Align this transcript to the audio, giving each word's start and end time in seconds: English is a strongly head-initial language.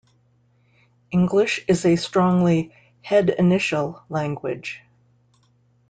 English 1.11 1.63
is 1.67 1.85
a 1.85 1.95
strongly 1.95 2.73
head-initial 3.03 4.01
language. 4.09 4.81